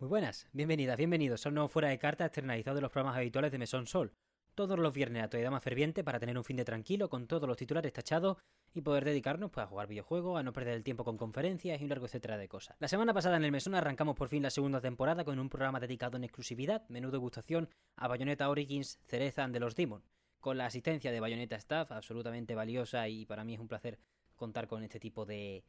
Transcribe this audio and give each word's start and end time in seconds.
Muy 0.00 0.08
buenas, 0.08 0.48
bienvenidas, 0.54 0.96
bienvenidos 0.96 1.44
a 1.44 1.50
un 1.50 1.56
nuevo 1.56 1.68
Fuera 1.68 1.90
de 1.90 1.98
Carta 1.98 2.24
externalizado 2.24 2.76
de 2.76 2.80
los 2.80 2.90
programas 2.90 3.18
habituales 3.18 3.52
de 3.52 3.58
Mesón 3.58 3.86
Sol. 3.86 4.14
Todos 4.54 4.78
los 4.78 4.94
viernes 4.94 5.22
a 5.22 5.28
toda 5.28 5.50
más 5.50 5.62
ferviente 5.62 6.02
para 6.02 6.18
tener 6.18 6.38
un 6.38 6.44
fin 6.44 6.56
de 6.56 6.64
tranquilo 6.64 7.10
con 7.10 7.26
todos 7.26 7.46
los 7.46 7.58
titulares 7.58 7.92
tachados 7.92 8.38
y 8.72 8.80
poder 8.80 9.04
dedicarnos 9.04 9.50
pues, 9.50 9.62
a 9.62 9.66
jugar 9.66 9.88
videojuegos, 9.88 10.40
a 10.40 10.42
no 10.42 10.54
perder 10.54 10.72
el 10.72 10.84
tiempo 10.84 11.04
con 11.04 11.18
conferencias 11.18 11.78
y 11.78 11.84
un 11.84 11.90
largo 11.90 12.06
etcétera 12.06 12.38
de 12.38 12.48
cosas. 12.48 12.78
La 12.80 12.88
semana 12.88 13.12
pasada 13.12 13.36
en 13.36 13.44
el 13.44 13.52
Mesón 13.52 13.74
arrancamos 13.74 14.16
por 14.16 14.30
fin 14.30 14.42
la 14.42 14.48
segunda 14.48 14.80
temporada 14.80 15.22
con 15.22 15.38
un 15.38 15.50
programa 15.50 15.80
dedicado 15.80 16.16
en 16.16 16.24
exclusividad, 16.24 16.88
menú 16.88 17.10
degustación, 17.10 17.68
a 17.96 18.08
Bayonetta 18.08 18.48
Origins 18.48 18.98
Cereza 19.04 19.46
de 19.48 19.60
los 19.60 19.74
Demon, 19.74 20.02
con 20.38 20.56
la 20.56 20.64
asistencia 20.64 21.12
de 21.12 21.20
Bayonetta 21.20 21.56
Staff, 21.56 21.92
absolutamente 21.92 22.54
valiosa 22.54 23.06
y 23.06 23.26
para 23.26 23.44
mí 23.44 23.52
es 23.52 23.60
un 23.60 23.68
placer 23.68 23.98
contar 24.34 24.66
con 24.66 24.82
este 24.82 24.98
tipo 24.98 25.26
de 25.26 25.62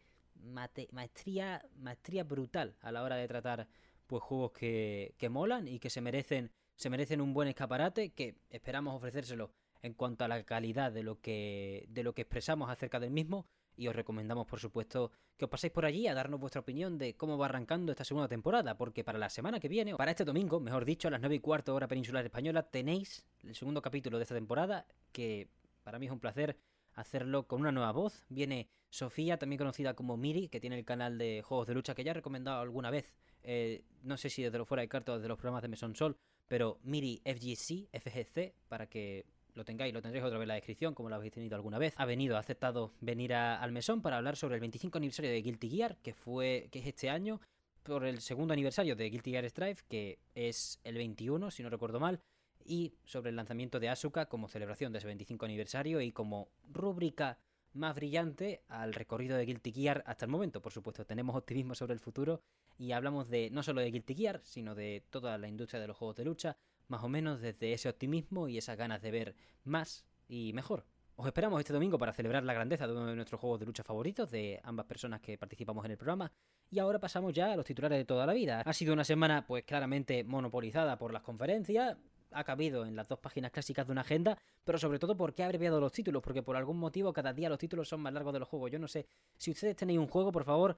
maestría, 0.93 1.65
maestría 1.75 2.23
brutal 2.23 2.77
a 2.79 2.93
la 2.93 3.03
hora 3.03 3.17
de 3.17 3.27
tratar 3.27 3.67
pues 4.11 4.23
juegos 4.23 4.51
que, 4.51 5.15
que 5.17 5.29
molan 5.29 5.69
y 5.69 5.79
que 5.79 5.89
se 5.89 6.01
merecen, 6.01 6.51
se 6.75 6.89
merecen 6.89 7.21
un 7.21 7.33
buen 7.33 7.47
escaparate, 7.47 8.09
que 8.09 8.35
esperamos 8.49 8.93
ofrecérselo 8.93 9.53
en 9.81 9.93
cuanto 9.93 10.25
a 10.25 10.27
la 10.27 10.43
calidad 10.43 10.91
de 10.91 11.01
lo 11.01 11.21
que, 11.21 11.85
de 11.87 12.03
lo 12.03 12.13
que 12.13 12.23
expresamos 12.23 12.69
acerca 12.69 12.99
del 12.99 13.11
mismo. 13.11 13.45
Y 13.77 13.87
os 13.87 13.95
recomendamos, 13.95 14.47
por 14.47 14.59
supuesto, 14.59 15.11
que 15.37 15.45
os 15.45 15.49
paséis 15.49 15.71
por 15.71 15.85
allí 15.85 16.07
a 16.07 16.13
darnos 16.13 16.41
vuestra 16.41 16.59
opinión 16.59 16.97
de 16.97 17.15
cómo 17.15 17.37
va 17.37 17.45
arrancando 17.45 17.93
esta 17.93 18.03
segunda 18.03 18.27
temporada, 18.27 18.77
porque 18.77 19.05
para 19.05 19.17
la 19.17 19.29
semana 19.29 19.61
que 19.61 19.69
viene, 19.69 19.93
o 19.93 19.97
para 19.97 20.11
este 20.11 20.25
domingo, 20.25 20.59
mejor 20.59 20.83
dicho, 20.83 21.07
a 21.07 21.11
las 21.11 21.21
9 21.21 21.35
y 21.35 21.39
cuarto 21.39 21.73
hora 21.73 21.87
peninsular 21.87 22.25
española, 22.25 22.63
tenéis 22.63 23.23
el 23.45 23.55
segundo 23.55 23.81
capítulo 23.81 24.17
de 24.17 24.23
esta 24.23 24.35
temporada, 24.35 24.85
que 25.13 25.47
para 25.83 25.99
mí 25.99 26.07
es 26.07 26.11
un 26.11 26.19
placer 26.19 26.57
hacerlo 26.93 27.47
con 27.47 27.61
una 27.61 27.71
nueva 27.71 27.91
voz. 27.91 28.25
Viene 28.29 28.69
Sofía, 28.89 29.37
también 29.37 29.57
conocida 29.57 29.93
como 29.93 30.17
Miri, 30.17 30.49
que 30.49 30.59
tiene 30.59 30.77
el 30.77 30.85
canal 30.85 31.17
de 31.17 31.41
juegos 31.41 31.67
de 31.67 31.73
lucha 31.73 31.95
que 31.95 32.03
ya 32.03 32.11
he 32.11 32.15
recomendado 32.15 32.61
alguna 32.61 32.89
vez. 32.89 33.13
Eh, 33.43 33.83
no 34.03 34.17
sé 34.17 34.29
si 34.29 34.43
desde 34.43 34.57
lo 34.57 34.65
fuera 34.65 34.81
de 34.81 34.89
carta 34.89 35.13
o 35.13 35.15
desde 35.15 35.27
los 35.27 35.37
programas 35.37 35.61
de 35.61 35.69
Mesón 35.69 35.95
Sol, 35.95 36.17
pero 36.47 36.79
Miri 36.83 37.21
FGC, 37.25 37.89
FGC, 37.91 38.53
para 38.67 38.87
que 38.87 39.25
lo 39.53 39.65
tengáis, 39.65 39.93
lo 39.93 40.01
tendréis 40.01 40.25
otra 40.25 40.37
vez 40.37 40.43
en 40.43 40.49
la 40.49 40.55
descripción, 40.55 40.93
como 40.93 41.09
lo 41.09 41.15
habéis 41.15 41.33
tenido 41.33 41.55
alguna 41.55 41.77
vez. 41.77 41.93
Ha 41.97 42.05
venido, 42.05 42.35
ha 42.35 42.39
aceptado 42.39 42.93
venir 42.99 43.33
al 43.33 43.71
mesón 43.71 44.01
para 44.01 44.17
hablar 44.17 44.35
sobre 44.35 44.55
el 44.55 44.61
25 44.61 44.97
aniversario 44.97 45.31
de 45.31 45.41
Guilty 45.41 45.69
Gear, 45.69 45.97
que 45.97 46.13
fue, 46.13 46.69
que 46.71 46.79
es 46.79 46.87
este 46.87 47.09
año, 47.09 47.41
por 47.83 48.05
el 48.05 48.21
segundo 48.21 48.53
aniversario 48.53 48.95
de 48.95 49.09
Guilty 49.09 49.31
Gear 49.31 49.49
Strive, 49.49 49.77
que 49.87 50.19
es 50.35 50.79
el 50.83 50.95
21, 50.95 51.51
si 51.51 51.63
no 51.63 51.69
recuerdo 51.69 51.99
mal, 51.99 52.21
y 52.65 52.93
sobre 53.05 53.29
el 53.29 53.35
lanzamiento 53.35 53.79
de 53.79 53.89
Asuka 53.89 54.27
como 54.27 54.47
celebración 54.47 54.91
de 54.91 54.99
ese 54.99 55.07
25 55.07 55.45
aniversario 55.45 56.01
y 56.01 56.11
como 56.11 56.49
rúbrica 56.69 57.37
más 57.73 57.95
brillante 57.95 58.63
al 58.67 58.93
recorrido 58.93 59.37
de 59.37 59.45
Guilty 59.45 59.71
Gear 59.71 60.03
hasta 60.05 60.25
el 60.25 60.31
momento. 60.31 60.61
Por 60.61 60.73
supuesto, 60.73 61.05
tenemos 61.05 61.35
optimismo 61.35 61.75
sobre 61.75 61.93
el 61.93 61.99
futuro 61.99 62.41
y 62.77 62.91
hablamos 62.91 63.29
de 63.29 63.49
no 63.51 63.63
solo 63.63 63.81
de 63.81 63.91
Guilty 63.91 64.15
Gear, 64.15 64.41
sino 64.43 64.75
de 64.75 65.05
toda 65.09 65.37
la 65.37 65.47
industria 65.47 65.79
de 65.79 65.87
los 65.87 65.97
juegos 65.97 66.17
de 66.17 66.25
lucha, 66.25 66.57
más 66.87 67.03
o 67.03 67.09
menos 67.09 67.41
desde 67.41 67.73
ese 67.73 67.89
optimismo 67.89 68.47
y 68.47 68.57
esas 68.57 68.77
ganas 68.77 69.01
de 69.01 69.11
ver 69.11 69.35
más 69.63 70.05
y 70.27 70.51
mejor. 70.53 70.85
Os 71.15 71.27
esperamos 71.27 71.59
este 71.59 71.73
domingo 71.73 71.99
para 71.99 72.13
celebrar 72.13 72.43
la 72.43 72.53
grandeza 72.53 72.87
de 72.87 72.93
uno 72.93 73.05
de 73.05 73.15
nuestros 73.15 73.39
juegos 73.39 73.59
de 73.59 73.65
lucha 73.65 73.83
favoritos 73.83 74.31
de 74.31 74.59
ambas 74.63 74.87
personas 74.87 75.21
que 75.21 75.37
participamos 75.37 75.85
en 75.85 75.91
el 75.91 75.97
programa. 75.97 76.31
Y 76.69 76.79
ahora 76.79 76.99
pasamos 76.99 77.33
ya 77.33 77.51
a 77.51 77.55
los 77.55 77.65
titulares 77.65 77.97
de 77.97 78.05
toda 78.05 78.25
la 78.25 78.33
vida. 78.33 78.61
Ha 78.65 78.73
sido 78.73 78.93
una 78.93 79.03
semana 79.03 79.45
pues 79.45 79.63
claramente 79.63 80.23
monopolizada 80.23 80.97
por 80.97 81.13
las 81.13 81.21
conferencias, 81.21 81.97
ha 82.31 82.43
cabido 82.43 82.85
en 82.85 82.95
las 82.95 83.07
dos 83.07 83.19
páginas 83.19 83.51
clásicas 83.51 83.85
de 83.85 83.91
una 83.91 84.01
agenda, 84.01 84.37
pero 84.63 84.77
sobre 84.77 84.99
todo 84.99 85.15
porque 85.15 85.43
ha 85.43 85.45
abreviado 85.45 85.79
los 85.79 85.91
títulos, 85.91 86.21
porque 86.21 86.43
por 86.43 86.55
algún 86.55 86.77
motivo 86.77 87.13
cada 87.13 87.33
día 87.33 87.49
los 87.49 87.59
títulos 87.59 87.87
son 87.87 88.01
más 88.01 88.13
largos 88.13 88.33
de 88.33 88.39
los 88.39 88.47
juegos. 88.47 88.71
Yo 88.71 88.79
no 88.79 88.87
sé, 88.87 89.07
si 89.37 89.51
ustedes 89.51 89.75
tenéis 89.75 89.99
un 89.99 90.07
juego, 90.07 90.31
por 90.31 90.43
favor, 90.43 90.77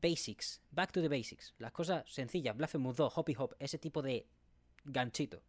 basics, 0.00 0.60
back 0.70 0.92
to 0.92 1.00
the 1.00 1.08
basics, 1.08 1.54
las 1.58 1.72
cosas 1.72 2.04
sencillas, 2.12 2.56
Blasphemous 2.56 2.96
2, 2.96 3.12
Hoppy 3.16 3.34
Hop, 3.38 3.54
ese 3.58 3.78
tipo 3.78 4.02
de 4.02 4.26
ganchito. 4.84 5.42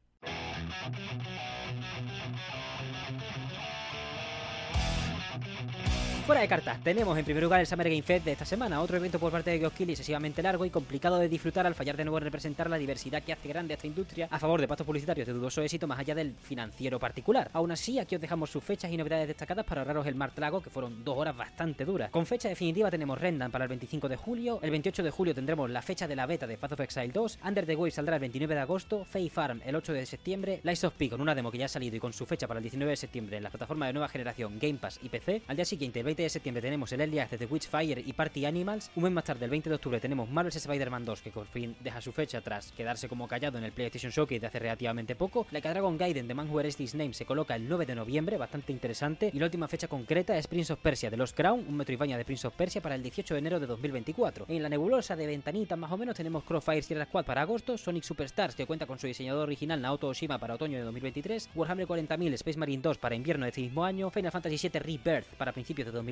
Fuera 6.25 6.41
de 6.41 6.47
cartas, 6.47 6.84
tenemos 6.84 7.16
en 7.19 7.24
primer 7.24 7.44
lugar 7.44 7.59
el 7.59 7.68
Summer 7.68 7.88
Game 7.88 8.02
Fest 8.02 8.25
de 8.25 8.31
esta 8.31 8.46
semana, 8.46 8.81
otro 8.81 8.97
evento 8.97 9.19
por 9.19 9.31
parte 9.31 9.52
de 9.52 9.59
GeoKill 9.59 9.91
excesivamente 9.91 10.41
largo 10.41 10.66
y 10.66 10.72
complicado 10.72 11.19
de 11.19 11.30
disfrutar 11.30 11.68
al 11.68 11.75
fallar 11.75 11.96
de 11.96 12.03
nuevo 12.03 12.18
en 12.18 12.24
representar 12.24 12.68
la 12.68 12.80
diversidad 12.80 13.22
que 13.22 13.31
hace 13.31 13.47
grande 13.47 13.75
esta 13.75 13.86
industria 13.86 14.28
a 14.31 14.40
favor 14.40 14.59
de 14.59 14.68
pastos 14.68 14.88
publicitarios 14.88 15.28
de 15.28 15.34
dudoso 15.34 15.62
éxito 15.62 15.86
más 15.86 16.00
allá 16.00 16.16
del 16.16 16.34
financiero 16.34 16.97
particular. 16.97 17.52
Aún 17.53 17.72
así, 17.72 18.00
aquí 18.00 18.16
os 18.16 18.22
dejamos 18.22 18.50
sus 18.50 18.63
fechas 18.63 18.91
y 18.91 18.97
novedades 18.97 19.28
destacadas 19.28 19.66
para 19.66 19.81
ahorraros 19.81 20.08
el 20.08 20.16
mar 20.16 20.31
trago, 20.31 20.63
que 20.63 20.72
fueron 20.72 21.03
dos 21.03 21.16
horas 21.16 21.38
bastante 21.38 21.86
duras. 21.86 22.09
Con 22.09 22.25
fecha 22.25 22.50
definitiva 22.50 22.90
tenemos 22.90 23.22
Rendan 23.22 23.52
para 23.52 23.66
el 23.66 23.69
25 23.69 24.09
de 24.09 24.16
julio, 24.16 24.59
el 24.63 24.72
28 24.72 25.03
de 25.03 25.12
julio 25.12 25.36
tendremos 25.36 25.69
la 25.69 25.84
fecha 25.84 26.07
de 26.07 26.16
la 26.16 26.25
beta 26.25 26.47
de 26.47 26.57
Path 26.57 26.72
of 26.72 26.80
Exile 26.80 27.09
2, 27.09 27.38
Under 27.46 27.68
the 27.68 27.75
Wave 27.75 27.92
saldrá 27.92 28.16
el 28.16 28.22
29 28.22 28.56
de 28.56 28.62
agosto, 28.62 29.06
Fae 29.06 29.30
Farm 29.30 29.62
el 29.63 29.75
8 29.75 29.94
de 29.94 30.07
septiembre, 30.07 30.59
Lights 30.63 30.86
of 30.86 30.96
P 30.96 31.07
con 31.07 31.22
una 31.22 31.36
demo 31.36 31.52
que 31.52 31.59
ya 31.59 31.66
ha 31.66 31.68
salido 31.68 31.96
y 31.96 32.00
con 32.00 32.13
su 32.13 32.25
fecha 32.25 32.47
para 32.47 32.57
el 32.57 32.63
19 32.63 32.90
de 32.90 32.97
septiembre 32.97 33.38
en 33.38 33.44
la 33.44 33.52
plataforma 33.52 33.86
de 33.86 33.94
nueva 33.94 34.09
generación 34.09 34.57
Game 34.59 34.80
Pass 34.80 35.00
y 35.03 35.09
PC. 35.09 35.44
Al 35.46 35.56
día 35.56 35.66
siguiente, 35.66 36.00
el 36.00 36.06
20 36.06 36.15
de 36.24 36.30
septiembre, 36.30 36.62
tenemos 36.62 36.92
el 36.92 37.02
Early 37.02 37.20
Access 37.20 37.40
de 37.40 37.46
Witchfire 37.46 38.03
y 38.06 38.14
Party 38.14 38.46
Animals. 38.46 38.92
Un 38.96 39.03
mes 39.03 39.12
más 39.12 39.24
tarde, 39.24 39.46
el 39.46 39.52
20 39.52 39.70
de 39.70 39.76
octubre, 39.76 40.00
tenemos 40.00 40.30
Marvel's 40.30 40.56
Spider-Man 40.56 41.06
2, 41.06 41.22
que 41.22 41.31
por 41.31 41.48
fin 41.48 41.76
deja 41.80 42.02
su 42.02 42.12
fecha 42.12 42.42
tras 42.42 42.72
quedarse 42.72 43.09
como 43.09 43.28
callado 43.28 43.58
en 43.58 43.64
el 43.64 43.72
PlayStation 43.72 44.12
Showcase 44.12 44.40
de 44.40 44.48
hace 44.48 44.59
relativamente 44.59 45.16
poco. 45.16 45.46
La 45.52 45.59
Dragon 45.59 45.98
Gaiden 45.98 46.28
de 46.28 46.34
Man 46.34 46.50
Who 46.50 46.62
This 46.64 46.96
Name 46.96 47.14
se 47.14 47.25
coloca 47.25 47.56
el 47.56 47.68
9 47.68 47.86
de 47.86 47.96
noviembre, 47.96 48.38
bastante 48.38 48.72
interesante. 48.72 49.30
Y 49.34 49.40
la 49.40 49.46
última 49.46 49.68
fecha 49.68 49.88
concreta 49.88 50.38
es 50.38 50.48
Prince 50.48 50.72
of 50.72 50.80
Persia 50.80 51.09
de 51.09 51.18
los 51.18 51.34
Crown, 51.34 51.66
un 51.68 51.75
Metroidvania 51.75 52.18
de 52.18 52.25
Prince 52.25 52.48
of 52.48 52.56
Persia 52.56 52.81
para 52.81 52.96
el 52.96 53.04
18 53.04 53.34
de 53.34 53.40
enero 53.40 53.59
de 53.59 53.68
2024. 53.68 54.46
En 54.48 54.64
la 54.64 54.70
nebulosa 54.70 55.16
de 55.16 55.28
ventanita 55.28 55.75
más 55.75 55.92
o 55.92 55.98
menos 55.98 56.16
tenemos 56.16 56.44
Crossfire 56.44 56.81
Sierra 56.81 57.06
Squad 57.06 57.25
para 57.25 57.42
agosto, 57.42 57.78
Sonic 57.78 58.04
Superstars 58.04 58.56
que 58.56 58.66
cuenta 58.66 58.86
con 58.86 59.00
su 59.00 59.08
diseñador 59.08 59.44
original 59.44 59.81
Naoto 59.81 60.08
Oshima 60.08 60.40
para 60.40 60.56
otoño 60.56 60.78
de 60.78 60.84
2023, 60.84 61.50
Warhammer 61.56 61.88
40.000 61.88 62.34
Space 62.34 62.58
Marine 62.58 62.81
2 62.81 62.98
para 62.98 63.16
invierno 63.16 63.46
de 63.46 63.50
este 63.50 63.62
mismo 63.62 63.84
año, 63.84 64.09
Final 64.09 64.31
Fantasy 64.31 64.70
VII 64.70 64.80
Rebirth 64.80 65.28
para 65.38 65.52
principios 65.52 65.88
de 65.88 65.92
2024 65.92 66.05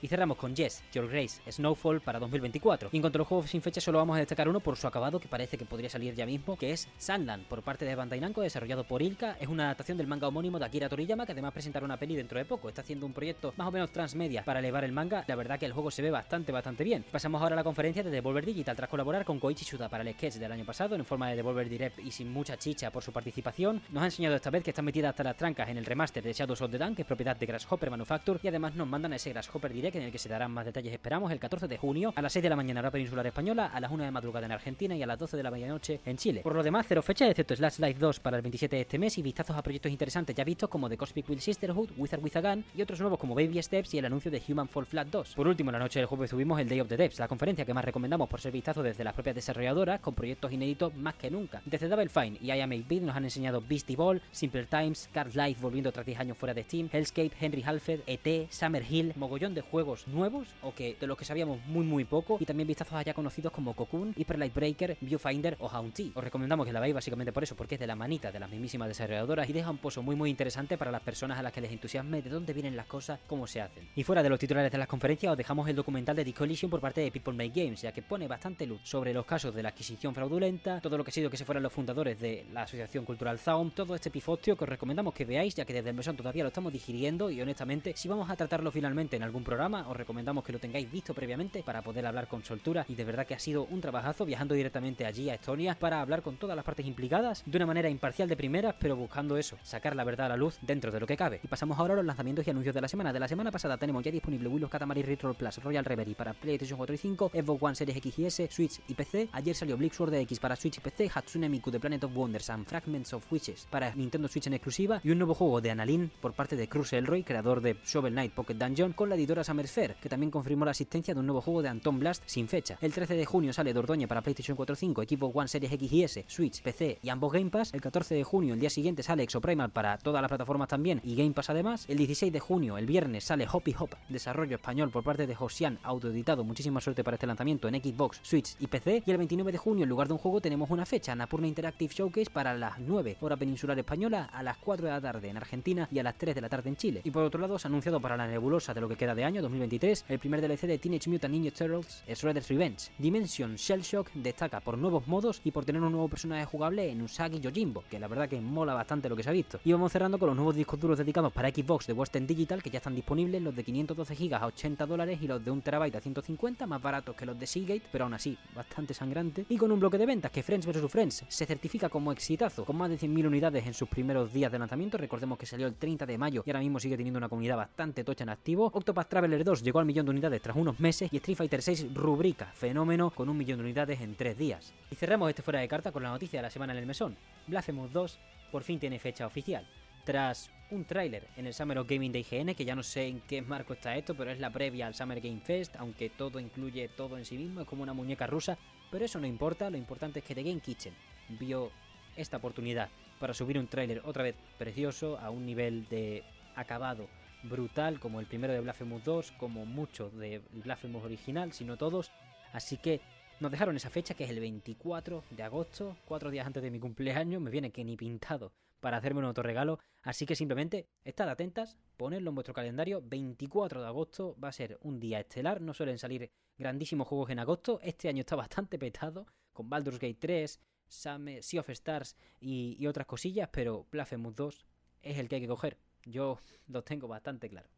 y 0.00 0.08
cerramos 0.08 0.36
con 0.36 0.54
Yes, 0.54 0.82
Your 0.92 1.08
Grace, 1.08 1.40
Snowfall 1.50 2.00
para 2.00 2.18
2024. 2.18 2.90
Y 2.92 2.96
en 2.96 3.02
cuanto 3.02 3.18
a 3.18 3.20
los 3.20 3.28
juegos 3.28 3.50
sin 3.50 3.62
fecha, 3.62 3.80
solo 3.80 3.98
vamos 3.98 4.16
a 4.16 4.20
destacar 4.20 4.48
uno 4.48 4.60
por 4.60 4.76
su 4.76 4.86
acabado 4.86 5.20
que 5.20 5.28
parece 5.28 5.58
que 5.58 5.64
podría 5.64 5.90
salir 5.90 6.14
ya 6.14 6.26
mismo, 6.26 6.56
que 6.56 6.72
es 6.72 6.88
Sandland, 6.98 7.46
por 7.46 7.62
parte 7.62 7.84
de 7.84 7.94
Bandai 7.94 8.20
Namco, 8.20 8.40
desarrollado 8.40 8.84
por 8.84 9.02
Ilka. 9.02 9.36
Es 9.40 9.48
una 9.48 9.64
adaptación 9.66 9.98
del 9.98 10.06
manga 10.06 10.28
homónimo 10.28 10.58
de 10.58 10.64
Akira 10.64 10.88
Toriyama, 10.88 11.26
que 11.26 11.32
además 11.32 11.52
presentará 11.52 11.84
una 11.84 11.98
peli 11.98 12.16
dentro 12.16 12.38
de 12.38 12.44
poco. 12.44 12.68
Está 12.68 12.82
haciendo 12.82 13.06
un 13.06 13.12
proyecto 13.12 13.52
más 13.56 13.68
o 13.68 13.70
menos 13.70 13.92
transmedia 13.92 14.44
para 14.44 14.60
elevar 14.60 14.84
el 14.84 14.92
manga. 14.92 15.24
La 15.26 15.36
verdad 15.36 15.58
que 15.58 15.66
el 15.66 15.72
juego 15.72 15.90
se 15.90 16.02
ve 16.02 16.10
bastante, 16.10 16.52
bastante 16.52 16.84
bien. 16.84 17.04
Pasamos 17.10 17.42
ahora 17.42 17.54
a 17.54 17.56
la 17.56 17.64
conferencia 17.64 18.02
de 18.02 18.10
Devolver 18.10 18.46
Digital 18.46 18.76
tras 18.76 18.88
colaborar 18.88 19.24
con 19.24 19.38
Koichi 19.38 19.64
Suda 19.64 19.88
para 19.88 20.02
el 20.02 20.12
sketch 20.14 20.34
del 20.34 20.52
año 20.52 20.64
pasado 20.64 20.94
en 20.94 21.04
forma 21.04 21.28
de 21.28 21.36
Devolver 21.36 21.68
Direct 21.68 21.98
y 21.98 22.10
sin 22.10 22.32
mucha 22.32 22.56
chicha 22.56 22.90
por 22.90 23.02
su 23.02 23.12
participación. 23.12 23.82
Nos 23.90 24.02
ha 24.02 24.06
enseñado 24.06 24.36
esta 24.36 24.50
vez 24.50 24.62
que 24.62 24.70
está 24.70 24.82
metida 24.82 25.10
hasta 25.10 25.24
las 25.24 25.36
trancas 25.36 25.68
en 25.68 25.78
el 25.78 25.84
remaster 25.84 26.22
de 26.22 26.32
Shadows 26.32 26.62
of 26.62 26.70
the 26.70 26.78
Dunk, 26.78 26.96
que 26.96 27.02
es 27.02 27.08
propiedad 27.08 27.36
de 27.36 27.46
Grasshopper 27.46 27.90
Manufacture, 27.90 28.40
y 28.42 28.48
además 28.48 28.74
nos 28.74 28.88
mandan 28.88 29.12
a 29.12 29.17
ese 29.18 29.30
Grasshopper 29.30 29.72
Direct 29.72 29.96
en 29.96 30.02
el 30.04 30.12
que 30.12 30.18
se 30.18 30.28
darán 30.28 30.50
más 30.52 30.64
detalles. 30.64 30.92
Esperamos 30.92 31.30
el 31.30 31.38
14 31.38 31.68
de 31.68 31.76
junio 31.76 32.12
a 32.16 32.22
las 32.22 32.32
6 32.32 32.42
de 32.42 32.48
la 32.48 32.56
mañana 32.56 32.80
hora 32.80 32.90
peninsular 32.90 33.26
española, 33.26 33.66
a 33.66 33.80
las 33.80 33.90
1 33.90 34.04
de 34.04 34.10
madrugada 34.10 34.46
en 34.46 34.52
Argentina 34.52 34.96
y 34.96 35.02
a 35.02 35.06
las 35.06 35.18
12 35.18 35.36
de 35.36 35.42
la 35.42 35.50
medianoche 35.50 36.00
en 36.04 36.16
Chile. 36.16 36.40
Por 36.42 36.54
lo 36.54 36.62
demás, 36.62 36.86
cero 36.88 37.02
fecha, 37.02 37.28
excepto 37.28 37.54
Slash 37.54 37.78
Life 37.78 37.98
2 37.98 38.20
para 38.20 38.36
el 38.36 38.42
27 38.42 38.76
de 38.76 38.82
este 38.82 38.98
mes 38.98 39.18
y 39.18 39.22
vistazos 39.22 39.56
a 39.56 39.62
proyectos 39.62 39.90
interesantes 39.90 40.34
ya 40.34 40.44
vistos 40.44 40.68
como 40.68 40.88
The 40.88 40.96
Cosmic 40.96 41.28
Will 41.28 41.40
Sisterhood, 41.40 41.90
Wizard 41.96 42.22
with 42.22 42.36
a 42.36 42.40
Gun 42.40 42.64
y 42.74 42.82
otros 42.82 43.00
nuevos 43.00 43.18
como 43.18 43.34
Baby 43.34 43.62
Steps 43.62 43.94
y 43.94 43.98
el 43.98 44.04
anuncio 44.04 44.30
de 44.30 44.40
Human 44.48 44.68
Fall 44.68 44.86
Flat 44.86 45.08
2. 45.08 45.34
Por 45.34 45.48
último, 45.48 45.72
la 45.72 45.78
noche 45.78 45.98
del 45.98 46.06
jueves 46.06 46.30
tuvimos 46.30 46.60
el 46.60 46.68
Day 46.68 46.80
of 46.80 46.88
the 46.88 46.96
Devs, 46.96 47.18
la 47.18 47.28
conferencia 47.28 47.64
que 47.64 47.74
más 47.74 47.84
recomendamos 47.84 48.28
por 48.28 48.40
ser 48.40 48.52
vistazo 48.52 48.82
desde 48.82 49.04
las 49.04 49.14
propias 49.14 49.34
desarrolladoras 49.34 50.00
con 50.00 50.14
proyectos 50.14 50.52
inéditos 50.52 50.94
más 50.94 51.14
que 51.14 51.30
nunca. 51.30 51.60
Desde 51.64 51.88
Double 51.88 52.08
Fine 52.08 52.38
y 52.40 52.52
I 52.52 52.60
Am 52.60 52.70
Beat 52.70 53.02
nos 53.02 53.16
han 53.16 53.24
enseñado 53.24 53.62
Beastie 53.66 53.96
Ball, 53.96 54.22
Simple 54.30 54.66
Times, 54.66 55.08
Card 55.12 55.34
Life 55.34 55.60
volviendo 55.60 55.90
tras 55.90 56.06
10 56.06 56.20
años 56.20 56.38
fuera 56.38 56.54
de 56.54 56.62
Steam, 56.62 56.88
Hellscape, 56.92 57.32
Henry 57.40 57.62
Halford, 57.62 58.00
ET, 58.06 58.50
Summer 58.50 58.84
Hill, 58.88 59.07
mogollón 59.16 59.54
de 59.54 59.60
juegos 59.60 60.06
nuevos 60.08 60.48
o 60.62 60.74
que 60.74 60.96
de 61.00 61.06
los 61.06 61.16
que 61.16 61.24
sabíamos 61.24 61.58
muy 61.66 61.84
muy 61.84 62.04
poco 62.04 62.38
y 62.40 62.44
también 62.44 62.66
vistazos 62.66 62.94
allá 62.94 63.14
conocidos 63.14 63.52
como 63.52 63.74
Cocoon, 63.74 64.14
Hyper 64.16 64.38
Light 64.38 64.54
Breaker, 64.54 64.96
Viewfinder 65.00 65.56
o 65.60 65.68
Haunty. 65.68 66.12
Os 66.14 66.24
recomendamos 66.24 66.66
que 66.66 66.72
la 66.72 66.80
veáis 66.80 66.94
básicamente 66.94 67.32
por 67.32 67.42
eso, 67.42 67.56
porque 67.56 67.74
es 67.76 67.80
de 67.80 67.86
la 67.86 67.96
manita 67.96 68.30
de 68.32 68.40
las 68.40 68.50
mismísimas 68.50 68.88
desarrolladoras 68.88 69.48
y 69.48 69.52
deja 69.52 69.70
un 69.70 69.78
pozo 69.78 70.02
muy 70.02 70.16
muy 70.16 70.30
interesante 70.30 70.78
para 70.78 70.90
las 70.90 71.02
personas 71.02 71.38
a 71.38 71.42
las 71.42 71.52
que 71.52 71.60
les 71.60 71.72
entusiasme 71.72 72.22
de 72.22 72.30
dónde 72.30 72.52
vienen 72.52 72.76
las 72.76 72.86
cosas, 72.86 73.20
cómo 73.26 73.46
se 73.46 73.60
hacen. 73.60 73.88
Y 73.94 74.04
fuera 74.04 74.22
de 74.22 74.28
los 74.28 74.38
titulares 74.38 74.72
de 74.72 74.78
las 74.78 74.88
conferencias 74.88 75.32
os 75.32 75.38
dejamos 75.38 75.68
el 75.68 75.76
documental 75.76 76.16
de 76.16 76.24
Discollision 76.24 76.70
por 76.70 76.80
parte 76.80 77.00
de 77.00 77.10
People 77.10 77.32
Make 77.32 77.64
Games, 77.64 77.82
ya 77.82 77.92
que 77.92 78.02
pone 78.02 78.28
bastante 78.28 78.66
luz 78.66 78.80
sobre 78.84 79.12
los 79.12 79.24
casos 79.24 79.54
de 79.54 79.62
la 79.62 79.70
adquisición 79.70 80.14
fraudulenta, 80.14 80.80
todo 80.80 80.96
lo 80.96 81.04
que 81.04 81.10
ha 81.10 81.14
sido 81.14 81.30
que 81.30 81.36
se 81.36 81.44
fueran 81.44 81.62
los 81.62 81.72
fundadores 81.72 82.18
de 82.20 82.46
la 82.52 82.62
Asociación 82.62 83.04
Cultural 83.04 83.38
Zaum, 83.38 83.70
todo 83.70 83.94
este 83.94 84.10
pifostio 84.10 84.56
que 84.56 84.64
os 84.64 84.68
recomendamos 84.68 85.14
que 85.14 85.24
veáis, 85.24 85.54
ya 85.54 85.64
que 85.64 85.72
desde 85.72 85.90
el 85.90 85.96
mesón 85.96 86.16
todavía 86.16 86.42
lo 86.42 86.48
estamos 86.48 86.72
digiriendo 86.72 87.30
y 87.30 87.40
honestamente, 87.40 87.92
si 87.96 88.08
vamos 88.08 88.28
a 88.30 88.36
tratarlo 88.36 88.70
finalmente 88.70 88.87
en 88.88 89.22
algún 89.22 89.44
programa, 89.44 89.86
os 89.86 89.96
recomendamos 89.96 90.42
que 90.42 90.52
lo 90.52 90.58
tengáis 90.58 90.90
visto 90.90 91.12
previamente 91.12 91.62
para 91.62 91.82
poder 91.82 92.06
hablar 92.06 92.26
con 92.26 92.42
soltura 92.42 92.86
y 92.88 92.94
de 92.94 93.04
verdad 93.04 93.26
que 93.26 93.34
ha 93.34 93.38
sido 93.38 93.64
un 93.64 93.82
trabajazo 93.82 94.24
viajando 94.24 94.54
directamente 94.54 95.04
allí 95.04 95.28
a 95.28 95.34
Estonia 95.34 95.78
para 95.78 96.00
hablar 96.00 96.22
con 96.22 96.36
todas 96.36 96.56
las 96.56 96.64
partes 96.64 96.86
implicadas 96.86 97.42
de 97.44 97.56
una 97.58 97.66
manera 97.66 97.90
imparcial 97.90 98.28
de 98.28 98.36
primeras, 98.36 98.74
pero 98.80 98.96
buscando 98.96 99.36
eso, 99.36 99.58
sacar 99.62 99.94
la 99.94 100.04
verdad 100.04 100.26
a 100.26 100.28
la 100.30 100.36
luz 100.36 100.58
dentro 100.62 100.90
de 100.90 101.00
lo 101.00 101.06
que 101.06 101.18
cabe. 101.18 101.40
Y 101.44 101.48
pasamos 101.48 101.78
ahora 101.78 101.92
a 101.94 101.96
los 101.98 102.06
lanzamientos 102.06 102.46
y 102.46 102.50
anuncios 102.50 102.74
de 102.74 102.80
la 102.80 102.88
semana. 102.88 103.12
De 103.12 103.20
la 103.20 103.28
semana 103.28 103.50
pasada 103.50 103.76
tenemos 103.76 104.02
ya 104.02 104.10
disponible 104.10 104.48
Willows 104.48 104.70
Katamari 104.70 105.02
Retro 105.02 105.34
Plus 105.34 105.62
Royal 105.62 105.84
Reverie 105.84 106.14
para 106.14 106.32
PlayStation 106.32 106.78
4 106.78 106.94
y 106.94 106.98
5, 106.98 107.30
Xbox 107.34 107.62
One 107.62 107.74
Series 107.74 107.96
X 107.98 108.18
y 108.18 108.24
S, 108.24 108.48
Switch 108.50 108.80
y 108.88 108.94
PC. 108.94 109.28
Ayer 109.32 109.54
salió 109.54 109.76
Blix 109.76 109.96
Sword 109.96 110.14
X 110.14 110.40
para 110.40 110.56
Switch 110.56 110.78
y 110.78 110.80
PC, 110.80 111.10
Hatsune 111.14 111.50
Miku 111.50 111.70
de 111.70 111.78
Planet 111.78 112.04
of 112.04 112.16
Wonders 112.16 112.48
and 112.48 112.66
Fragments 112.66 113.12
of 113.12 113.30
Witches 113.30 113.66
para 113.70 113.94
Nintendo 113.94 114.28
Switch 114.28 114.46
en 114.46 114.54
exclusiva 114.54 115.00
y 115.04 115.10
un 115.10 115.18
nuevo 115.18 115.34
juego 115.34 115.60
de 115.60 115.70
Analin 115.70 116.10
por 116.20 116.32
parte 116.32 116.56
de 116.56 116.68
Cruz 116.68 116.92
Elroy, 116.94 117.22
creador 117.22 117.60
de 117.60 117.76
Shovel 117.84 118.12
Knight 118.12 118.32
Pocket 118.32 118.54
Dungeon, 118.54 118.77
con 118.78 119.08
la 119.08 119.16
editora 119.16 119.42
Summer 119.42 119.66
Fair, 119.66 119.96
que 120.00 120.08
también 120.08 120.30
confirmó 120.30 120.64
la 120.64 120.70
asistencia 120.70 121.12
de 121.12 121.18
un 121.18 121.26
nuevo 121.26 121.40
juego 121.40 121.62
de 121.62 121.68
Anton 121.68 121.98
Blast 121.98 122.22
sin 122.26 122.46
fecha. 122.46 122.78
El 122.80 122.92
13 122.92 123.14
de 123.14 123.26
junio 123.26 123.52
sale 123.52 123.72
Dordoña 123.72 124.06
para 124.06 124.22
PlayStation 124.22 124.56
4 124.56 124.76
5, 124.76 125.02
Xbox 125.02 125.36
One 125.36 125.48
Series 125.48 125.72
X 125.72 125.92
y 125.92 126.04
S, 126.04 126.24
Switch, 126.28 126.62
PC 126.62 127.00
y 127.02 127.08
ambos 127.08 127.32
Game 127.32 127.50
Pass. 127.50 127.74
El 127.74 127.80
14 127.80 128.14
de 128.14 128.22
junio, 128.22 128.54
el 128.54 128.60
día 128.60 128.70
siguiente, 128.70 129.02
sale 129.02 129.24
Exoprimal 129.24 129.70
para 129.70 129.98
todas 129.98 130.22
las 130.22 130.28
plataformas 130.28 130.68
también 130.68 131.00
y 131.02 131.16
Game 131.16 131.32
Pass 131.32 131.50
además. 131.50 131.86
El 131.88 131.98
16 131.98 132.32
de 132.32 132.38
junio, 132.38 132.78
el 132.78 132.86
viernes, 132.86 133.24
sale 133.24 133.48
Hoppy 133.50 133.74
Hop, 133.80 133.90
desarrollo 134.08 134.54
español 134.54 134.90
por 134.90 135.02
parte 135.02 135.26
de 135.26 135.34
Josian, 135.34 135.80
autoeditado. 135.82 136.44
Muchísima 136.44 136.80
suerte 136.80 137.02
para 137.02 137.16
este 137.16 137.26
lanzamiento 137.26 137.66
en 137.66 137.82
Xbox, 137.82 138.20
Switch 138.22 138.54
y 138.60 138.68
PC. 138.68 139.02
Y 139.04 139.10
el 139.10 139.16
29 139.16 139.50
de 139.50 139.58
junio, 139.58 139.82
en 139.82 139.90
lugar 139.90 140.06
de 140.06 140.12
un 140.12 140.20
juego, 140.20 140.40
tenemos 140.40 140.70
una 140.70 140.86
fecha, 140.86 141.16
Napurna 141.16 141.48
Interactive 141.48 141.92
Showcase 141.92 142.30
para 142.30 142.54
las 142.54 142.78
9 142.78 143.16
hora 143.22 143.36
peninsular 143.36 143.76
española, 143.76 144.30
a 144.32 144.44
las 144.44 144.56
4 144.58 144.86
de 144.86 144.92
la 144.92 145.00
tarde 145.00 145.28
en 145.28 145.36
Argentina 145.36 145.88
y 145.90 145.98
a 145.98 146.04
las 146.04 146.16
3 146.16 146.36
de 146.36 146.40
la 146.40 146.48
tarde 146.48 146.68
en 146.68 146.76
Chile. 146.76 147.00
Y 147.02 147.10
por 147.10 147.24
otro 147.24 147.40
lado, 147.40 147.58
se 147.58 147.66
ha 147.66 147.70
anunciado 147.70 148.00
para 148.00 148.16
la 148.16 148.28
nebulosa 148.28 148.67
de 148.74 148.80
lo 148.80 148.88
que 148.88 148.96
queda 148.96 149.14
de 149.14 149.24
año 149.24 149.42
2023 149.42 150.04
el 150.08 150.18
primer 150.18 150.40
DLC 150.40 150.62
de 150.62 150.78
Teenage 150.78 151.10
Mutant 151.10 151.32
Ninja 151.32 151.50
Turtles, 151.50 152.02
Shredder's 152.06 152.48
Revenge. 152.48 152.90
Dimension 152.98 153.56
Shell 153.56 153.82
Shock 153.82 154.10
destaca 154.14 154.60
por 154.60 154.76
nuevos 154.76 155.06
modos 155.06 155.40
y 155.44 155.50
por 155.50 155.64
tener 155.64 155.82
un 155.82 155.92
nuevo 155.92 156.08
personaje 156.08 156.44
jugable 156.44 156.90
en 156.90 157.02
Usagi 157.02 157.40
Yojimbo, 157.40 157.84
que 157.90 157.98
la 157.98 158.08
verdad 158.08 158.28
que 158.28 158.40
mola 158.40 158.74
bastante 158.74 159.08
lo 159.08 159.16
que 159.16 159.22
se 159.22 159.30
ha 159.30 159.32
visto. 159.32 159.60
Y 159.64 159.72
vamos 159.72 159.92
cerrando 159.92 160.18
con 160.18 160.28
los 160.28 160.36
nuevos 160.36 160.54
discos 160.54 160.78
duros 160.78 160.98
dedicados 160.98 161.32
para 161.32 161.50
Xbox 161.50 161.86
de 161.86 161.92
Western 161.92 162.26
Digital, 162.26 162.62
que 162.62 162.70
ya 162.70 162.78
están 162.78 162.94
disponibles, 162.94 163.42
los 163.42 163.54
de 163.54 163.64
512 163.64 164.14
GB 164.14 164.34
a 164.34 164.46
80 164.46 164.86
dólares 164.86 165.18
y 165.22 165.26
los 165.26 165.44
de 165.44 165.50
1 165.50 165.62
TB 165.62 165.96
a 165.96 166.00
150, 166.00 166.66
más 166.66 166.82
baratos 166.82 167.16
que 167.16 167.26
los 167.26 167.38
de 167.38 167.46
Seagate, 167.46 167.82
pero 167.90 168.04
aún 168.04 168.14
así 168.14 168.36
bastante 168.54 168.94
sangrante. 168.94 169.46
Y 169.48 169.56
con 169.56 169.72
un 169.72 169.80
bloque 169.80 169.98
de 169.98 170.06
ventas 170.06 170.30
que 170.30 170.42
Friends 170.42 170.66
vs. 170.66 170.90
Friends 170.90 171.24
se 171.28 171.46
certifica 171.46 171.88
como 171.88 172.12
exitazo, 172.12 172.64
con 172.64 172.76
más 172.76 172.90
de 172.90 172.98
100.000 172.98 173.26
unidades 173.26 173.66
en 173.66 173.74
sus 173.74 173.88
primeros 173.88 174.32
días 174.32 174.52
de 174.52 174.58
lanzamiento. 174.58 174.98
Recordemos 174.98 175.38
que 175.38 175.46
salió 175.46 175.66
el 175.66 175.74
30 175.74 176.06
de 176.06 176.18
mayo 176.18 176.42
y 176.44 176.50
ahora 176.50 176.60
mismo 176.60 176.80
sigue 176.80 176.96
teniendo 176.96 177.18
una 177.18 177.28
comunidad 177.28 177.56
bastante 177.56 178.04
tocha 178.04 178.24
en 178.24 178.30
activo. 178.30 178.57
Octopath 178.66 179.08
Traveler 179.08 179.44
2 179.44 179.62
llegó 179.62 179.78
al 179.78 179.86
millón 179.86 180.06
de 180.06 180.10
unidades 180.10 180.42
tras 180.42 180.56
unos 180.56 180.80
meses 180.80 181.08
y 181.12 181.16
Street 181.18 181.36
Fighter 181.36 181.62
6 181.62 181.94
rubrica 181.94 182.46
fenómeno 182.54 183.10
con 183.10 183.28
un 183.28 183.36
millón 183.36 183.58
de 183.58 183.64
unidades 183.64 184.00
en 184.00 184.14
tres 184.14 184.36
días. 184.36 184.74
Y 184.90 184.96
cerramos 184.96 185.28
este 185.28 185.42
fuera 185.42 185.60
de 185.60 185.68
carta 185.68 185.92
con 185.92 186.02
la 186.02 186.10
noticia 186.10 186.38
de 186.38 186.42
la 186.42 186.50
semana 186.50 186.72
en 186.72 186.80
el 186.80 186.86
mesón. 186.86 187.16
Blasphemous 187.46 187.92
2 187.92 188.18
por 188.50 188.62
fin 188.62 188.78
tiene 188.78 188.98
fecha 188.98 189.26
oficial. 189.26 189.66
Tras 190.04 190.50
un 190.70 190.84
tráiler 190.84 191.28
en 191.36 191.46
el 191.46 191.54
Summer 191.54 191.78
of 191.78 191.88
Gaming 191.88 192.12
de 192.12 192.20
IGN, 192.20 192.54
que 192.54 192.64
ya 192.64 192.74
no 192.74 192.82
sé 192.82 193.06
en 193.06 193.20
qué 193.20 193.42
marco 193.42 193.74
está 193.74 193.96
esto, 193.96 194.14
pero 194.14 194.30
es 194.30 194.40
la 194.40 194.50
previa 194.50 194.86
al 194.86 194.94
Summer 194.94 195.20
Game 195.20 195.40
Fest, 195.40 195.76
aunque 195.76 196.10
todo 196.10 196.40
incluye 196.40 196.88
todo 196.88 197.18
en 197.18 197.24
sí 197.24 197.36
mismo, 197.36 197.60
es 197.60 197.66
como 197.66 197.82
una 197.82 197.92
muñeca 197.92 198.26
rusa, 198.26 198.58
pero 198.90 199.04
eso 199.04 199.20
no 199.20 199.26
importa, 199.26 199.70
lo 199.70 199.76
importante 199.76 200.20
es 200.20 200.24
que 200.24 200.34
The 200.34 200.42
Game 200.42 200.60
Kitchen 200.60 200.94
vio 201.38 201.70
esta 202.16 202.38
oportunidad 202.38 202.88
para 203.20 203.34
subir 203.34 203.58
un 203.58 203.66
tráiler 203.66 204.02
otra 204.04 204.22
vez 204.22 204.34
precioso 204.58 205.18
a 205.18 205.30
un 205.30 205.44
nivel 205.44 205.88
de 205.88 206.24
acabado 206.56 207.08
brutal 207.42 208.00
como 208.00 208.20
el 208.20 208.26
primero 208.26 208.52
de 208.52 208.60
Blasphemous 208.60 209.04
2, 209.04 209.32
como 209.32 209.64
mucho 209.64 210.10
de 210.10 210.42
Blasphemous 210.52 211.04
original, 211.04 211.52
sino 211.52 211.76
todos, 211.76 212.10
así 212.52 212.76
que 212.78 213.00
nos 213.40 213.52
dejaron 213.52 213.76
esa 213.76 213.90
fecha 213.90 214.14
que 214.14 214.24
es 214.24 214.30
el 214.30 214.40
24 214.40 215.24
de 215.30 215.42
agosto, 215.42 215.96
cuatro 216.04 216.30
días 216.30 216.46
antes 216.46 216.62
de 216.62 216.70
mi 216.70 216.80
cumpleaños, 216.80 217.40
me 217.40 217.50
viene 217.50 217.70
que 217.70 217.84
ni 217.84 217.96
pintado 217.96 218.52
para 218.80 218.96
hacerme 218.96 219.20
un 219.20 219.26
autorregalo, 219.26 219.78
así 220.02 220.26
que 220.26 220.36
simplemente 220.36 220.86
estad 221.04 221.28
atentas, 221.28 221.78
ponedlo 221.96 222.30
en 222.30 222.34
vuestro 222.34 222.54
calendario, 222.54 223.02
24 223.02 223.80
de 223.80 223.86
agosto 223.86 224.36
va 224.42 224.48
a 224.48 224.52
ser 224.52 224.78
un 224.82 225.00
día 225.00 225.20
estelar, 225.20 225.60
no 225.60 225.74
suelen 225.74 225.98
salir 225.98 226.30
grandísimos 226.56 227.06
juegos 227.06 227.30
en 227.30 227.38
agosto, 227.38 227.80
este 227.82 228.08
año 228.08 228.20
está 228.20 228.36
bastante 228.36 228.78
petado, 228.78 229.26
con 229.52 229.68
Baldur's 229.68 229.98
Gate 229.98 230.18
3, 230.18 230.60
Sea 230.88 231.60
of 231.60 231.70
Stars 231.70 232.16
y, 232.40 232.76
y 232.78 232.86
otras 232.86 233.06
cosillas, 233.06 233.48
pero 233.52 233.86
Blasphemous 233.90 234.34
2 234.34 234.66
es 235.02 235.18
el 235.18 235.28
que 235.28 235.36
hay 235.36 235.40
que 235.42 235.48
coger, 235.48 235.78
yo 236.04 236.40
lo 236.68 236.82
tengo 236.82 237.08
bastante 237.08 237.48
claro. 237.48 237.68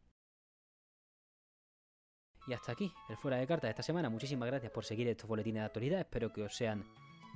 Y 2.47 2.53
hasta 2.53 2.71
aquí, 2.71 2.91
el 3.09 3.17
fuera 3.17 3.37
de 3.37 3.45
carta 3.45 3.67
de 3.67 3.71
esta 3.71 3.83
semana. 3.83 4.09
Muchísimas 4.09 4.47
gracias 4.47 4.71
por 4.71 4.83
seguir 4.83 5.07
estos 5.07 5.27
boletines 5.27 5.61
de 5.61 5.65
actualidad. 5.65 5.99
Espero 5.99 6.33
que 6.33 6.43
os 6.43 6.55
sean 6.55 6.83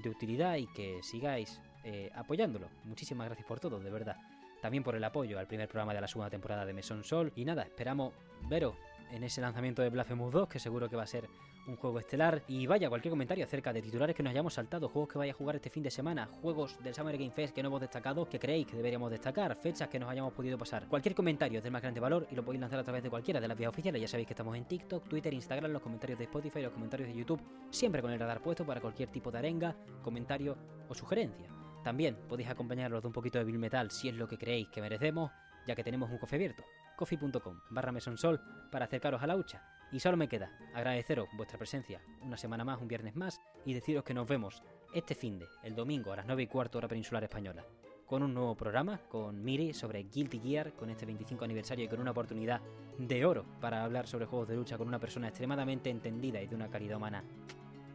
de 0.02 0.10
utilidad 0.10 0.56
y 0.56 0.68
que 0.68 1.02
sigáis 1.04 1.62
eh, 1.84 2.10
apoyándolo. 2.16 2.70
Muchísimas 2.86 3.28
gracias 3.28 3.48
por 3.48 3.60
todo, 3.60 3.80
de 3.80 3.92
verdad. 3.92 4.18
También 4.62 4.84
por 4.84 4.96
el 4.96 5.04
apoyo 5.04 5.38
al 5.38 5.48
primer 5.48 5.70
programa 5.70 5.94
de 5.94 6.02
la 6.02 6.08
segunda 6.08 6.30
temporada 6.30 6.66
de 6.66 6.74
Mesón 6.74 7.04
Sol. 7.04 7.32
Y 7.36 7.46
nada, 7.46 7.64
esperamos 7.64 8.14
veros 8.50 8.76
en 9.12 9.24
ese 9.24 9.42
lanzamiento 9.42 9.84
de 9.84 9.90
Blasphemous 9.90 10.34
2, 10.34 10.50
que 10.50 10.60
seguro 10.60 10.90
que 10.90 10.96
va 10.96 11.04
a 11.04 11.08
ser 11.08 11.30
un 11.68 11.76
juego 11.76 12.00
estelar. 12.00 12.44
Y 12.48 12.68
vaya, 12.68 12.90
cualquier 12.90 13.12
comentario 13.12 13.46
acerca 13.46 13.74
de 13.74 13.82
titulares 13.82 14.16
que 14.16 14.24
nos 14.24 14.32
hayamos 14.32 14.54
saltado, 14.54 14.90
juegos 14.90 15.10
que 15.12 15.18
vaya 15.18 15.32
a 15.32 15.36
jugar 15.36 15.56
este 15.56 15.70
fin 15.70 15.84
de 15.84 15.92
semana, 15.92 16.28
juegos 16.42 16.78
del 16.84 16.94
Summer 16.94 17.18
Game 17.18 17.32
Fest 17.32 17.54
que 17.54 17.62
no 17.62 17.68
hemos 17.68 17.82
destacado, 17.82 18.28
que 18.28 18.40
creéis 18.40 18.68
que 18.68 18.76
deberíamos 18.76 19.12
destacar, 19.12 19.56
fechas 19.56 19.88
que 19.90 20.00
nos 20.00 20.10
hayamos 20.10 20.34
podido 20.34 20.58
pasar. 20.58 20.88
Cualquier 20.88 21.16
comentario 21.16 21.60
es 21.60 21.64
del 21.64 21.72
más 21.72 21.82
grande 21.82 22.00
valor 22.00 22.28
y 22.32 22.36
lo 22.36 22.44
podéis 22.44 22.62
lanzar 22.62 22.80
a 22.80 22.84
través 22.84 23.04
de 23.04 23.10
cualquiera 23.10 23.40
de 23.40 23.48
las 23.48 23.58
vías 23.58 23.70
oficiales. 23.70 24.02
Ya 24.02 24.08
sabéis 24.08 24.28
que 24.28 24.34
estamos 24.34 24.56
en 24.56 24.66
TikTok, 24.66 25.08
Twitter, 25.08 25.34
Instagram, 25.34 25.72
los 25.72 25.82
comentarios 25.82 26.18
de 26.18 26.26
Spotify, 26.26 26.62
los 26.62 26.74
comentarios 26.74 27.10
de 27.10 27.16
YouTube, 27.16 27.42
siempre 27.70 28.02
con 28.02 28.12
el 28.12 28.20
radar 28.20 28.42
puesto 28.42 28.66
para 28.66 28.82
cualquier 28.82 29.10
tipo 29.10 29.32
de 29.32 29.38
arenga, 29.40 29.76
comentario 30.04 30.58
o 30.88 30.94
sugerencia. 30.94 31.50
También 31.84 32.18
podéis 32.28 32.50
acompañarlos 32.50 33.02
de 33.02 33.08
un 33.08 33.14
poquito 33.14 33.38
de 33.38 33.44
Bill 33.44 33.60
Metal 33.60 33.92
si 33.92 34.10
es 34.10 34.16
lo 34.16 34.28
que 34.28 34.38
creéis 34.38 34.70
que 34.70 34.82
merecemos, 34.82 35.32
ya 35.68 35.76
que 35.76 35.84
tenemos 35.84 36.10
un 36.10 36.18
cofre 36.18 36.38
abierto, 36.38 36.64
coffee.com 36.96 37.60
barra 37.70 37.92
mesonsol 37.92 38.42
para 38.72 38.86
acercaros 38.86 39.22
a 39.22 39.28
la 39.28 39.36
hucha. 39.36 39.64
Y 39.92 40.00
solo 40.00 40.18
me 40.18 40.28
queda 40.28 40.52
agradeceros 40.74 41.30
vuestra 41.38 41.58
presencia 41.58 42.02
una 42.22 42.38
semana 42.38 42.66
más, 42.66 42.82
un 42.82 42.88
viernes 42.88 43.16
más, 43.16 43.40
y 43.66 43.74
deciros 43.74 44.04
que 44.04 44.14
nos 44.14 44.28
vemos 44.28 44.62
este 44.94 45.16
fin 45.16 45.38
de, 45.38 45.48
el 45.64 45.76
domingo 45.76 46.12
a 46.12 46.18
las 46.18 46.26
9 46.26 46.44
y 46.44 46.48
cuarto 46.48 46.78
hora 46.78 46.88
peninsular 46.88 47.24
española, 47.24 47.66
con 48.06 48.24
un 48.24 48.34
nuevo 48.34 48.56
programa 48.56 48.98
con 49.10 49.44
Miri 49.44 49.74
sobre 49.74 50.04
Guilty 50.04 50.40
Gear, 50.40 50.74
con 50.74 50.90
este 50.90 51.06
25 51.06 51.44
aniversario 51.44 51.86
y 51.86 51.88
con 51.88 52.00
una 52.00 52.12
oportunidad 52.12 52.62
de 52.98 53.26
oro 53.26 53.46
para 53.60 53.84
hablar 53.84 54.08
sobre 54.08 54.26
juegos 54.26 54.48
de 54.48 54.56
lucha 54.56 54.78
con 54.78 54.88
una 54.88 55.00
persona 55.00 55.28
extremadamente 55.28 55.90
entendida 55.90 56.42
y 56.42 56.48
de 56.48 56.56
una 56.56 56.70
calidad 56.70 56.98
humana 56.98 57.24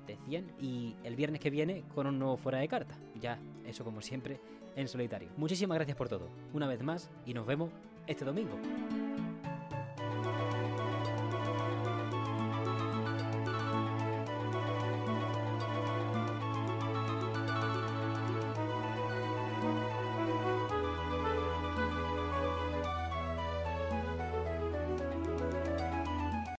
de 0.06 0.16
100 0.16 0.56
y 0.60 0.96
el 1.04 1.16
viernes 1.16 1.40
que 1.40 1.50
viene 1.50 1.84
con 1.94 2.06
un 2.06 2.18
nuevo 2.18 2.36
fuera 2.36 2.58
de 2.58 2.68
carta. 2.68 2.96
Ya, 3.20 3.38
eso 3.64 3.84
como 3.84 4.00
siempre, 4.00 4.40
en 4.76 4.88
solitario. 4.88 5.30
Muchísimas 5.36 5.76
gracias 5.76 5.96
por 5.96 6.08
todo, 6.08 6.28
una 6.52 6.66
vez 6.66 6.82
más, 6.82 7.10
y 7.24 7.34
nos 7.34 7.46
vemos 7.46 7.70
este 8.06 8.24
domingo. 8.24 8.56